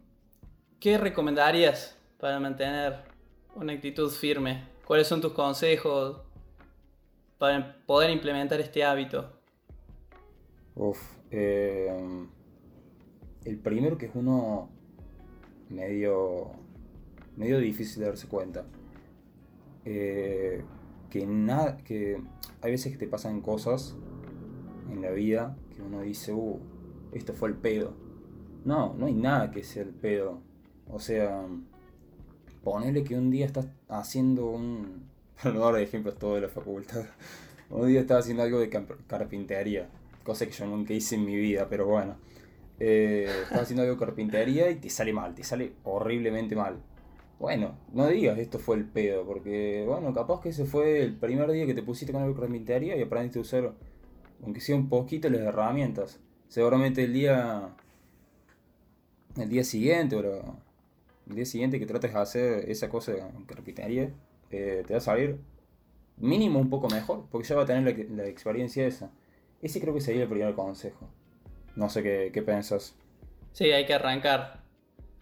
¿Qué 0.78 0.98
recomendarías 0.98 1.96
para 2.18 2.38
mantener 2.38 3.04
una 3.54 3.72
actitud 3.72 4.10
firme? 4.10 4.68
¿Cuáles 4.84 5.06
son 5.06 5.20
tus 5.20 5.32
consejos 5.32 6.20
para 7.38 7.76
poder 7.86 8.10
implementar 8.10 8.60
este 8.60 8.84
hábito? 8.84 9.32
Uf, 10.74 11.00
em, 11.30 12.28
el 13.46 13.58
primero 13.58 13.96
que 13.96 14.06
es 14.06 14.12
uno 14.14 14.68
medio, 15.70 16.50
medio 17.36 17.58
difícil 17.60 18.00
de 18.00 18.06
darse 18.06 18.26
cuenta. 18.26 18.64
Eh, 19.84 20.62
que 21.10 21.26
nada, 21.26 21.76
que 21.78 22.20
hay 22.60 22.70
veces 22.72 22.92
que 22.92 22.98
te 22.98 23.06
pasan 23.06 23.40
cosas 23.40 23.94
en 24.90 25.00
la 25.00 25.10
vida 25.12 25.56
que 25.74 25.80
uno 25.80 26.02
dice, 26.02 26.32
uh, 26.32 26.58
esto 27.12 27.34
fue 27.34 27.50
el 27.50 27.54
pedo. 27.54 27.94
No, 28.64 28.94
no 28.94 29.06
hay 29.06 29.14
nada 29.14 29.52
que 29.52 29.62
sea 29.62 29.84
el 29.84 29.90
pedo. 29.90 30.40
O 30.90 30.98
sea, 30.98 31.46
ponele 32.64 33.04
que 33.04 33.16
un 33.16 33.30
día 33.30 33.46
estás 33.46 33.68
haciendo 33.88 34.46
un. 34.46 35.06
Para 35.42 35.54
no 35.54 35.60
dar 35.60 35.80
ejemplos 35.80 36.18
todo 36.18 36.34
de 36.34 36.40
la 36.42 36.48
facultad. 36.48 37.04
Un 37.70 37.86
día 37.86 38.00
estás 38.00 38.20
haciendo 38.20 38.42
algo 38.42 38.58
de 38.58 38.70
carpintería. 39.06 39.88
Cosa 40.24 40.46
que 40.46 40.52
yo 40.52 40.66
nunca 40.66 40.94
hice 40.94 41.14
en 41.14 41.24
mi 41.24 41.36
vida, 41.36 41.68
pero 41.68 41.86
bueno. 41.86 42.16
Eh, 42.78 43.26
estás 43.44 43.62
haciendo 43.62 43.82
algo 43.82 43.94
de 43.94 44.00
carpintería 44.00 44.70
y 44.70 44.76
te 44.76 44.90
sale 44.90 45.12
mal, 45.12 45.34
te 45.34 45.44
sale 45.44 45.72
horriblemente 45.84 46.56
mal. 46.56 46.76
Bueno, 47.38 47.76
no 47.92 48.06
digas 48.06 48.38
esto 48.38 48.58
fue 48.58 48.76
el 48.76 48.84
pedo, 48.84 49.24
porque 49.26 49.84
bueno, 49.86 50.14
capaz 50.14 50.40
que 50.40 50.50
ese 50.50 50.64
fue 50.64 51.02
el 51.02 51.14
primer 51.14 51.50
día 51.52 51.66
que 51.66 51.74
te 51.74 51.82
pusiste 51.82 52.12
con 52.12 52.22
algo 52.22 52.34
de 52.34 52.40
carpintería 52.40 52.96
y 52.96 53.02
aprendiste 53.02 53.38
a 53.38 53.42
usar, 53.42 53.72
aunque 54.42 54.60
sea 54.60 54.76
un 54.76 54.88
poquito, 54.88 55.28
las 55.28 55.40
herramientas. 55.42 56.20
Seguramente 56.48 57.04
el 57.04 57.12
día 57.12 57.74
el 59.36 59.48
día 59.48 59.64
siguiente 59.64 60.16
o 60.16 60.20
el 61.28 61.34
día 61.34 61.44
siguiente 61.44 61.78
que 61.78 61.86
trates 61.86 62.12
de 62.12 62.18
hacer 62.18 62.70
esa 62.70 62.88
cosa 62.88 63.12
en 63.12 63.44
carpintería, 63.44 64.10
eh, 64.50 64.84
te 64.86 64.94
va 64.94 64.98
a 64.98 65.00
salir 65.00 65.38
mínimo 66.16 66.58
un 66.58 66.70
poco 66.70 66.88
mejor, 66.88 67.26
porque 67.30 67.46
ya 67.46 67.56
va 67.56 67.62
a 67.62 67.66
tener 67.66 68.08
la, 68.10 68.26
experiencia 68.26 68.86
esa. 68.86 69.10
Ese 69.62 69.80
creo 69.80 69.94
que 69.94 70.00
sería 70.00 70.22
el 70.22 70.28
primer 70.28 70.54
consejo. 70.54 71.08
No 71.76 71.88
sé 71.88 72.02
qué, 72.02 72.30
qué 72.32 72.42
piensas. 72.42 72.94
Sí, 73.52 73.70
hay 73.70 73.86
que 73.86 73.94
arrancar. 73.94 74.60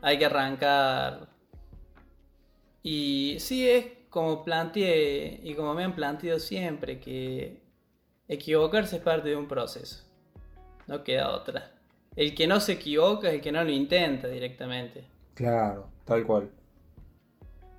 Hay 0.00 0.18
que 0.18 0.26
arrancar. 0.26 1.28
Y 2.82 3.37
sí, 3.40 3.68
es 3.68 3.87
como 4.11 4.44
planteé 4.44 5.40
y 5.42 5.54
como 5.54 5.75
me 5.75 5.84
han 5.84 5.94
planteado 5.94 6.38
siempre, 6.38 7.00
que 7.00 7.61
equivocarse 8.28 8.96
es 8.96 9.02
parte 9.02 9.30
de 9.30 9.37
un 9.37 9.49
proceso. 9.49 10.04
No 10.87 11.02
queda 11.02 11.30
otra. 11.30 11.73
El 12.14 12.34
que 12.34 12.46
no 12.46 12.61
se 12.61 12.73
equivoca 12.73 13.28
es 13.28 13.34
el 13.34 13.40
que 13.40 13.50
no 13.50 13.64
lo 13.64 13.70
intenta 13.70 14.28
directamente. 14.28 15.04
Claro, 15.34 15.88
tal 16.04 16.25
cual. 16.25 16.50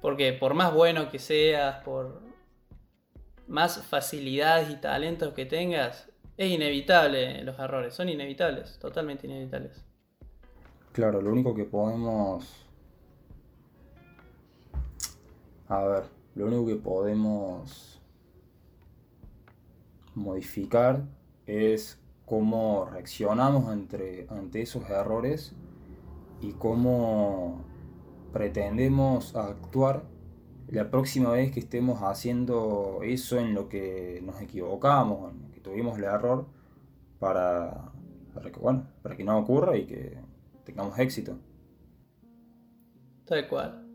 Porque 0.01 0.33
por 0.33 0.53
más 0.53 0.73
bueno 0.73 1.09
que 1.09 1.19
seas, 1.19 1.83
por 1.83 2.21
más 3.47 3.81
facilidades 3.85 4.69
y 4.69 4.75
talentos 4.75 5.33
que 5.33 5.45
tengas, 5.45 6.09
es 6.37 6.51
inevitable 6.51 7.43
los 7.43 7.57
errores, 7.59 7.93
son 7.93 8.09
inevitables, 8.09 8.77
totalmente 8.79 9.27
inevitables. 9.27 9.83
Claro, 10.91 11.21
lo 11.21 11.31
único 11.31 11.53
que 11.53 11.65
podemos... 11.65 12.65
A 15.67 15.83
ver, 15.83 16.03
lo 16.35 16.45
único 16.45 16.67
que 16.67 16.75
podemos 16.75 18.01
modificar 20.13 21.03
es 21.45 21.99
cómo 22.25 22.85
reaccionamos 22.85 23.67
ante, 23.67 24.27
esos 24.61 24.89
errores 24.89 25.53
y 26.41 26.53
cómo 26.53 27.63
pretendemos 28.33 29.35
actuar 29.35 30.03
la 30.75 30.91
próxima 30.91 31.31
vez 31.31 31.53
que 31.53 31.61
estemos 31.61 32.01
haciendo 32.01 32.99
eso 33.01 33.39
en 33.39 33.53
lo 33.53 33.69
que 33.69 34.21
nos 34.23 34.41
equivocamos, 34.41 35.31
en 35.31 35.43
lo 35.43 35.51
que 35.53 35.61
tuvimos 35.61 35.97
el 35.97 36.03
error, 36.03 36.47
para, 37.17 37.93
para 38.33 38.51
que 38.51 38.59
bueno, 38.59 38.85
para 39.01 39.15
que 39.15 39.23
no 39.23 39.37
ocurra 39.39 39.77
y 39.77 39.85
que 39.85 40.17
tengamos 40.65 40.99
éxito. 40.99 41.37
Tal 43.25 43.47
cual. 43.47 43.87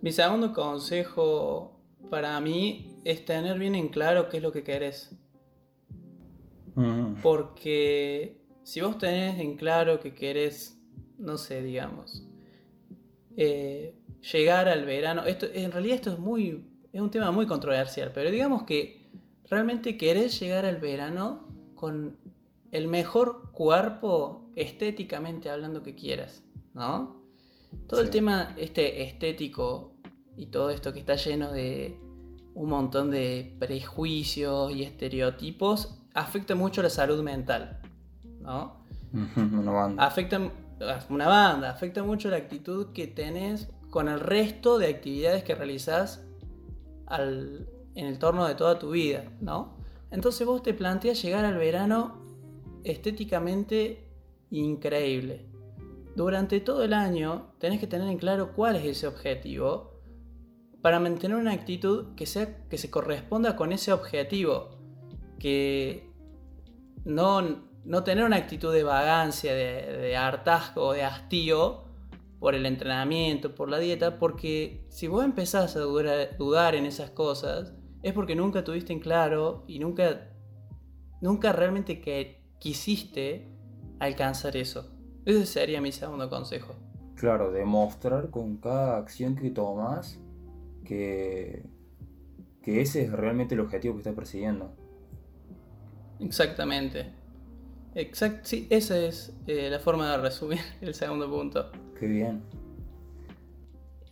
Mi 0.00 0.12
segundo 0.12 0.54
consejo 0.54 1.78
para 2.08 2.40
mí 2.40 3.00
es 3.04 3.26
tener 3.26 3.58
bien 3.58 3.74
en 3.74 3.88
claro 3.88 4.30
qué 4.30 4.38
es 4.38 4.42
lo 4.42 4.50
que 4.50 4.62
querés. 4.62 5.14
Porque 7.22 8.40
si 8.62 8.80
vos 8.80 8.96
tenés 8.96 9.38
en 9.38 9.56
claro 9.56 10.00
que 10.00 10.14
querés, 10.14 10.80
no 11.18 11.36
sé, 11.36 11.62
digamos, 11.62 12.26
eh, 13.36 13.94
llegar 14.32 14.68
al 14.68 14.84
verano, 14.84 15.24
esto, 15.24 15.46
en 15.52 15.72
realidad 15.72 15.96
esto 15.96 16.12
es 16.12 16.18
muy, 16.18 16.64
es 16.92 17.00
un 17.00 17.10
tema 17.10 17.30
muy 17.30 17.46
controversial, 17.46 18.10
pero 18.14 18.30
digamos 18.30 18.62
que 18.62 19.10
realmente 19.50 19.96
querés 19.96 20.38
llegar 20.40 20.64
al 20.64 20.76
verano 20.78 21.48
con 21.74 22.16
el 22.70 22.88
mejor 22.88 23.52
cuerpo 23.52 24.50
estéticamente 24.56 25.50
hablando 25.50 25.82
que 25.82 25.94
quieras, 25.94 26.42
¿no? 26.72 27.22
Todo 27.88 28.00
el 28.00 28.10
tema 28.10 28.54
este 28.56 29.02
estético 29.02 29.94
y 30.36 30.46
todo 30.46 30.70
esto 30.70 30.92
que 30.92 31.00
está 31.00 31.16
lleno 31.16 31.52
de 31.52 31.98
un 32.54 32.68
montón 32.68 33.10
de 33.10 33.56
prejuicios 33.58 34.72
y 34.72 34.84
estereotipos 34.84 36.00
afecta 36.14 36.54
mucho 36.54 36.82
la 36.82 36.90
salud 36.90 37.22
mental, 37.22 37.80
¿no? 38.40 38.84
una 39.36 39.72
banda. 39.72 40.04
Afecta 40.04 40.40
una 41.08 41.28
banda, 41.28 41.70
afecta 41.70 42.02
mucho 42.02 42.30
la 42.30 42.36
actitud 42.36 42.92
que 42.92 43.06
tenés 43.06 43.68
con 43.94 44.08
el 44.08 44.18
resto 44.18 44.76
de 44.76 44.88
actividades 44.88 45.44
que 45.44 45.54
realizás 45.54 46.26
en 47.08 47.68
el 47.94 48.18
torno 48.18 48.44
de 48.44 48.56
toda 48.56 48.76
tu 48.76 48.90
vida, 48.90 49.30
¿no? 49.40 49.76
Entonces 50.10 50.44
vos 50.44 50.64
te 50.64 50.74
planteas 50.74 51.22
llegar 51.22 51.44
al 51.44 51.58
verano 51.58 52.20
estéticamente 52.82 54.10
increíble. 54.50 55.46
Durante 56.16 56.58
todo 56.58 56.82
el 56.82 56.92
año 56.92 57.52
tenés 57.60 57.78
que 57.78 57.86
tener 57.86 58.08
en 58.08 58.18
claro 58.18 58.52
cuál 58.52 58.74
es 58.74 58.84
ese 58.84 59.06
objetivo 59.06 60.00
para 60.82 60.98
mantener 60.98 61.36
una 61.36 61.52
actitud 61.52 62.16
que, 62.16 62.26
sea, 62.26 62.66
que 62.68 62.78
se 62.78 62.90
corresponda 62.90 63.54
con 63.54 63.70
ese 63.70 63.92
objetivo 63.92 64.70
que 65.38 66.10
no, 67.04 67.62
tener 68.02 68.24
una 68.24 68.38
actitud 68.38 68.72
de 68.72 68.82
vagancia, 68.82 69.54
de, 69.54 70.16
hartazgo, 70.16 70.94
de 70.94 71.04
hastío 71.04 71.83
por 72.44 72.54
el 72.54 72.66
entrenamiento, 72.66 73.54
por 73.54 73.70
la 73.70 73.78
dieta, 73.78 74.18
porque 74.18 74.84
si 74.90 75.08
vos 75.08 75.24
empezás 75.24 75.76
a 75.76 75.80
dudar, 75.80 76.74
en 76.74 76.84
esas 76.84 77.08
cosas, 77.08 77.72
es 78.02 78.12
porque 78.12 78.36
nunca 78.36 78.62
tuviste 78.62 78.92
en 78.92 79.00
claro 79.00 79.64
y 79.66 79.78
nunca, 79.78 80.30
nunca 81.22 81.54
realmente 81.54 82.02
que 82.02 82.42
quisiste 82.58 83.48
alcanzar 83.98 84.58
eso. 84.58 84.92
Ese 85.24 85.46
sería 85.46 85.80
mi 85.80 85.90
segundo 85.90 86.28
consejo. 86.28 86.74
Claro, 87.14 87.50
demostrar 87.50 88.28
con 88.28 88.58
cada 88.58 88.98
acción 88.98 89.36
que 89.36 89.48
tomas 89.48 90.20
que, 90.84 91.64
que 92.60 92.82
ese 92.82 93.04
es 93.04 93.12
realmente 93.12 93.54
el 93.54 93.60
objetivo 93.60 93.94
que 93.94 94.00
estás 94.00 94.14
persiguiendo. 94.14 94.76
Exactamente. 96.20 97.10
Exact 97.94 98.44
sí, 98.44 98.66
esa 98.68 98.98
es 98.98 99.32
eh, 99.46 99.70
la 99.70 99.78
forma 99.78 100.10
de 100.10 100.18
resumir 100.18 100.60
el 100.82 100.92
segundo 100.92 101.30
punto. 101.30 101.70
Qué 101.98 102.06
bien. 102.06 102.42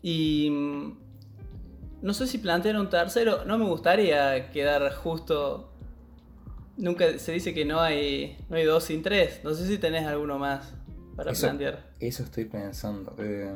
Y 0.03 0.51
mm, 0.51 0.97
no 2.03 2.15
sé 2.15 2.27
si 2.27 2.39
plantear 2.39 2.77
un 2.77 2.91
tercero, 2.91 3.45
no 3.45 3.59
me 3.59 3.65
gustaría 3.65 4.51
quedar 4.51 4.93
justo... 4.95 5.69
Nunca 6.77 7.19
se 7.19 7.33
dice 7.33 7.53
que 7.53 7.65
no 7.65 7.81
hay, 7.81 8.37
no 8.49 8.57
hay 8.57 8.65
dos 8.65 8.85
sin 8.85 9.03
tres. 9.03 9.41
No 9.45 9.55
sé 9.55 9.67
si 9.67 9.79
tenés 9.79 10.07
alguno 10.07 10.39
más 10.39 10.73
para 11.15 11.33
plantear. 11.33 11.91
Eso 12.01 12.23
estoy 12.23 12.47
pensando. 12.47 13.15
Eh, 13.19 13.55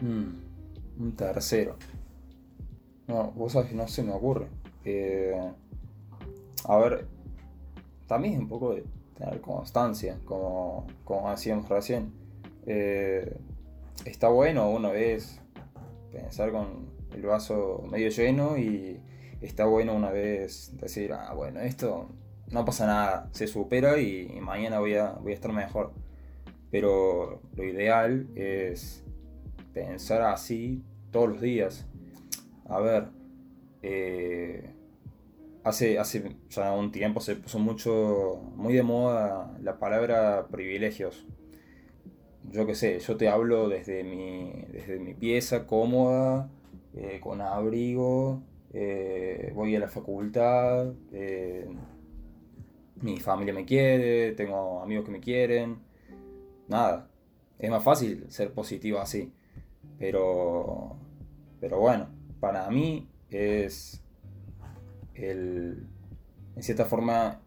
mm, 0.00 1.02
un 1.02 1.16
tercero. 1.16 1.76
No, 3.08 3.32
vos 3.32 3.52
sabés 3.52 3.70
que 3.70 3.74
no 3.74 3.88
se 3.88 4.02
me 4.02 4.12
ocurre. 4.12 4.46
Eh, 4.84 5.52
a 6.64 6.76
ver, 6.78 7.06
también 8.06 8.34
es 8.34 8.40
un 8.40 8.48
poco 8.48 8.74
de 8.74 8.84
tener 9.18 9.40
constancia, 9.40 10.18
como, 10.24 10.86
como 11.04 11.28
hacíamos 11.28 11.68
recién. 11.68 12.12
Eh, 12.66 13.36
está 14.04 14.28
bueno 14.28 14.70
una 14.70 14.90
vez 14.90 15.40
pensar 16.12 16.52
con 16.52 16.88
el 17.12 17.22
vaso 17.22 17.84
medio 17.90 18.10
lleno 18.10 18.56
y 18.56 19.00
está 19.40 19.64
bueno 19.64 19.94
una 19.94 20.10
vez 20.10 20.76
decir, 20.80 21.12
ah, 21.12 21.32
bueno, 21.34 21.60
esto 21.60 22.08
no 22.50 22.64
pasa 22.64 22.86
nada, 22.86 23.28
se 23.32 23.46
supera 23.46 23.98
y, 23.98 24.38
mañana 24.40 24.78
voy 24.78 24.94
a, 24.94 25.12
voy 25.12 25.32
a 25.32 25.34
estar 25.34 25.52
mejor. 25.52 25.92
Pero 26.70 27.40
lo 27.56 27.64
ideal 27.64 28.28
es 28.36 29.02
pensar 29.72 30.22
así 30.22 30.82
todos 31.10 31.30
los 31.30 31.40
días. 31.40 31.86
A 32.68 32.78
ver, 32.80 33.08
eh, 33.82 34.74
hace, 35.68 35.98
hace 35.98 36.36
ya 36.50 36.72
un 36.72 36.92
tiempo 36.92 37.20
se 37.20 37.36
puso 37.36 37.58
mucho, 37.58 38.40
muy 38.56 38.74
de 38.74 38.82
moda 38.82 39.56
la 39.62 39.78
palabra 39.78 40.48
privilegios. 40.50 41.26
Yo 42.50 42.66
qué 42.66 42.74
sé, 42.74 42.98
yo 43.00 43.16
te 43.16 43.28
hablo 43.28 43.68
desde 43.68 44.04
mi, 44.04 44.64
desde 44.72 44.98
mi 44.98 45.14
pieza 45.14 45.66
cómoda, 45.66 46.50
eh, 46.94 47.20
con 47.20 47.40
abrigo, 47.40 48.42
eh, 48.72 49.52
voy 49.54 49.76
a 49.76 49.80
la 49.80 49.88
facultad, 49.88 50.92
mi 53.00 53.18
familia 53.18 53.54
me 53.54 53.64
quiere, 53.64 54.32
tengo 54.32 54.82
amigos 54.82 55.04
que 55.04 55.10
me 55.10 55.20
quieren, 55.20 55.78
nada, 56.68 57.08
es 57.58 57.70
más 57.70 57.82
fácil 57.82 58.26
ser 58.28 58.52
positivo 58.52 58.98
así. 58.98 59.32
Pero, 59.98 60.96
pero 61.60 61.80
bueno, 61.80 62.08
para 62.40 62.70
mí 62.70 63.08
es 63.30 64.02
el, 65.18 65.86
en 66.56 66.62
cierta 66.62 66.84
forma 66.84 67.40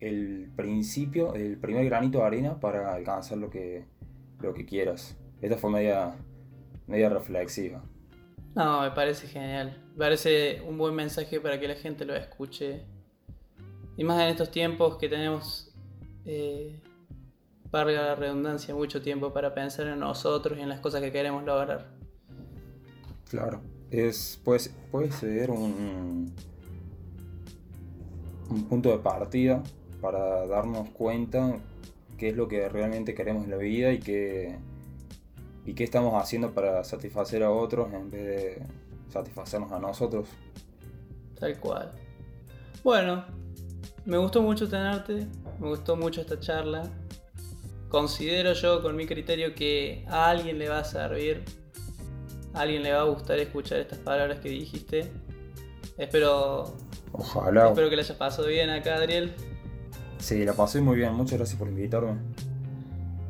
el 0.00 0.50
principio, 0.54 1.34
el 1.34 1.58
primer 1.58 1.84
granito 1.86 2.18
de 2.18 2.24
arena 2.24 2.60
para 2.60 2.94
alcanzar 2.94 3.38
lo 3.38 3.50
que, 3.50 3.84
lo 4.40 4.54
que 4.54 4.64
quieras. 4.64 5.16
Esta 5.40 5.56
fue 5.56 5.70
media, 5.70 6.14
media 6.86 7.08
reflexiva. 7.08 7.82
No, 8.54 8.82
me 8.82 8.90
parece 8.90 9.26
genial. 9.26 9.76
Me 9.92 9.98
parece 9.98 10.62
un 10.66 10.78
buen 10.78 10.94
mensaje 10.94 11.40
para 11.40 11.58
que 11.60 11.68
la 11.68 11.74
gente 11.74 12.04
lo 12.04 12.14
escuche. 12.14 12.84
Y 13.96 14.04
más 14.04 14.20
en 14.20 14.28
estos 14.28 14.50
tiempos 14.50 14.96
que 14.98 15.08
tenemos, 15.08 15.74
eh, 16.24 16.80
la 17.72 18.14
redundancia, 18.14 18.74
mucho 18.74 19.02
tiempo 19.02 19.32
para 19.32 19.54
pensar 19.54 19.86
en 19.88 19.98
nosotros 19.98 20.58
y 20.58 20.62
en 20.62 20.68
las 20.68 20.80
cosas 20.80 21.00
que 21.00 21.12
queremos 21.12 21.44
lograr. 21.44 21.88
Claro, 23.28 23.60
es, 23.90 24.40
puede, 24.44 24.60
puede 24.90 25.10
ser 25.12 25.50
un, 25.50 26.32
un 28.50 28.64
punto 28.64 28.90
de 28.90 28.98
partida 28.98 29.62
para 30.00 30.46
darnos 30.46 30.88
cuenta 30.90 31.58
qué 32.16 32.30
es 32.30 32.36
lo 32.36 32.48
que 32.48 32.68
realmente 32.68 33.14
queremos 33.14 33.44
en 33.44 33.50
la 33.50 33.56
vida 33.56 33.92
y 33.92 34.00
qué, 34.00 34.58
y 35.64 35.74
qué 35.74 35.84
estamos 35.84 36.14
haciendo 36.14 36.52
para 36.52 36.84
satisfacer 36.84 37.42
a 37.42 37.50
otros 37.50 37.92
en 37.92 38.10
vez 38.10 38.24
de 38.24 38.62
satisfacernos 39.08 39.72
a 39.72 39.78
nosotros. 39.78 40.28
Tal 41.38 41.58
cual. 41.58 41.92
Bueno, 42.82 43.24
me 44.04 44.18
gustó 44.18 44.42
mucho 44.42 44.68
tenerte, 44.68 45.26
me 45.60 45.68
gustó 45.68 45.96
mucho 45.96 46.20
esta 46.20 46.38
charla. 46.40 46.90
Considero 47.88 48.52
yo 48.52 48.82
con 48.82 48.96
mi 48.96 49.06
criterio 49.06 49.54
que 49.54 50.04
a 50.08 50.28
alguien 50.30 50.58
le 50.58 50.68
va 50.68 50.80
a 50.80 50.84
servir, 50.84 51.44
a 52.52 52.60
alguien 52.60 52.82
le 52.82 52.92
va 52.92 53.00
a 53.00 53.04
gustar 53.04 53.38
escuchar 53.38 53.78
estas 53.80 53.98
palabras 53.98 54.40
que 54.40 54.48
dijiste. 54.50 55.10
Espero 55.96 56.76
Ojalá. 57.12 57.68
Espero 57.68 57.90
que 57.90 57.96
le 57.96 58.02
hayas 58.02 58.16
pasado 58.16 58.48
bien 58.48 58.70
acá, 58.70 58.96
Adriel. 58.96 59.34
Sí, 60.18 60.44
la 60.44 60.52
pasé 60.52 60.80
muy 60.80 60.96
bien. 60.96 61.14
Muchas 61.14 61.38
gracias 61.38 61.58
por 61.58 61.68
invitarme. 61.68 62.18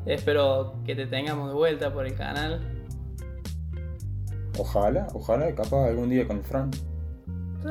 Espero 0.05 0.75
que 0.85 0.95
te 0.95 1.05
tengamos 1.05 1.49
de 1.49 1.55
vuelta 1.55 1.93
por 1.93 2.05
el 2.05 2.15
canal. 2.15 2.61
Ojalá, 4.57 5.07
ojalá, 5.13 5.53
capaz 5.55 5.87
algún 5.87 6.09
día 6.09 6.27
con 6.27 6.37
el 6.37 6.43
Fran. 6.43 6.71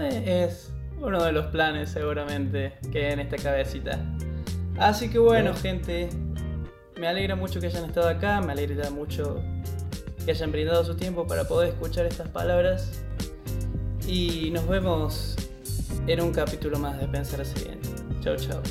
Es 0.00 0.72
uno 1.00 1.22
de 1.22 1.33
los 1.33 1.46
planes 1.46 1.90
seguramente 1.90 2.74
que 2.92 3.06
hay 3.06 3.12
en 3.12 3.20
esta 3.20 3.37
cabecita. 3.37 3.98
Así 4.78 5.11
que 5.11 5.18
bueno, 5.18 5.54
gente, 5.54 6.09
me 6.98 7.09
alegra 7.09 7.37
mucho 7.37 7.61
que 7.61 7.66
hayan 7.66 7.85
estado 7.85 8.09
acá, 8.09 8.40
me 8.40 8.52
alegra 8.52 8.90
mucho 8.90 9.42
que 10.24 10.30
hayan 10.30 10.52
brindado 10.52 10.85
su 10.85 10.94
tiempo 10.94 11.26
para 11.26 11.44
poder 11.44 11.70
escuchar 11.70 12.06
estas 12.06 12.28
palabras. 12.28 13.02
Y 14.06 14.50
nos 14.52 14.66
vemos 14.68 15.37
en 16.09 16.23
un 16.23 16.33
capítulo 16.33 16.79
más 16.79 16.99
de 16.99 17.07
Pensar 17.07 17.40
así 17.40 17.64
bien. 17.64 17.79
Chao, 18.23 18.37
chao. 18.37 18.62